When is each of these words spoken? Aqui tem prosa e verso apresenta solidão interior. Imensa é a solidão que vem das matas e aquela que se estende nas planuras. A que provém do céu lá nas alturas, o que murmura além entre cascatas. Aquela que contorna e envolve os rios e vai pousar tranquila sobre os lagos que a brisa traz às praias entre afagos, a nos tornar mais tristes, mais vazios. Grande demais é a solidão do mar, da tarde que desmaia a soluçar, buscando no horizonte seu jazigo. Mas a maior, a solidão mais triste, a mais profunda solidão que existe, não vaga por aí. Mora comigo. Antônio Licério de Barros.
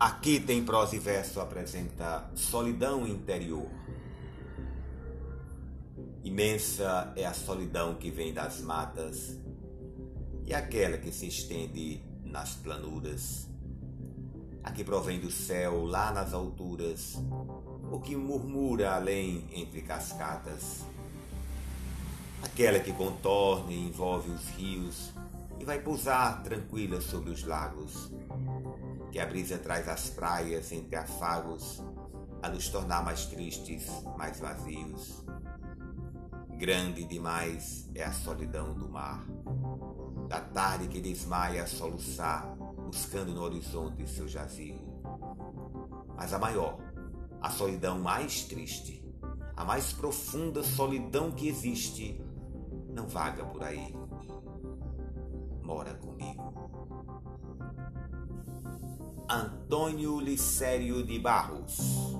Aqui 0.00 0.40
tem 0.40 0.64
prosa 0.64 0.96
e 0.96 0.98
verso 0.98 1.42
apresenta 1.42 2.30
solidão 2.34 3.06
interior. 3.06 3.68
Imensa 6.24 7.12
é 7.14 7.26
a 7.26 7.34
solidão 7.34 7.96
que 7.96 8.10
vem 8.10 8.32
das 8.32 8.62
matas 8.62 9.38
e 10.46 10.54
aquela 10.54 10.96
que 10.96 11.12
se 11.12 11.26
estende 11.26 12.02
nas 12.24 12.54
planuras. 12.54 13.46
A 14.64 14.70
que 14.70 14.82
provém 14.82 15.20
do 15.20 15.30
céu 15.30 15.84
lá 15.84 16.10
nas 16.10 16.32
alturas, 16.32 17.18
o 17.92 18.00
que 18.00 18.16
murmura 18.16 18.94
além 18.94 19.44
entre 19.52 19.82
cascatas. 19.82 20.82
Aquela 22.42 22.80
que 22.80 22.94
contorna 22.94 23.70
e 23.70 23.86
envolve 23.86 24.30
os 24.30 24.48
rios 24.56 25.12
e 25.58 25.64
vai 25.66 25.78
pousar 25.78 26.42
tranquila 26.42 27.02
sobre 27.02 27.28
os 27.28 27.44
lagos 27.44 28.10
que 29.10 29.18
a 29.18 29.26
brisa 29.26 29.58
traz 29.58 29.88
às 29.88 30.08
praias 30.08 30.70
entre 30.72 30.96
afagos, 30.96 31.82
a 32.42 32.48
nos 32.48 32.68
tornar 32.68 33.04
mais 33.04 33.26
tristes, 33.26 33.88
mais 34.16 34.38
vazios. 34.38 35.24
Grande 36.56 37.04
demais 37.04 37.88
é 37.94 38.04
a 38.04 38.12
solidão 38.12 38.74
do 38.74 38.88
mar, 38.88 39.26
da 40.28 40.40
tarde 40.40 40.88
que 40.88 41.00
desmaia 41.00 41.62
a 41.62 41.66
soluçar, 41.66 42.46
buscando 42.86 43.32
no 43.32 43.42
horizonte 43.42 44.06
seu 44.06 44.28
jazigo. 44.28 45.02
Mas 46.16 46.32
a 46.32 46.38
maior, 46.38 46.78
a 47.40 47.50
solidão 47.50 47.98
mais 47.98 48.44
triste, 48.44 49.02
a 49.56 49.64
mais 49.64 49.92
profunda 49.92 50.62
solidão 50.62 51.32
que 51.32 51.48
existe, 51.48 52.22
não 52.88 53.08
vaga 53.08 53.44
por 53.44 53.62
aí. 53.62 53.94
Mora 55.62 55.94
comigo. 55.94 56.39
Antônio 59.32 60.18
Licério 60.18 61.04
de 61.04 61.16
Barros. 61.20 62.18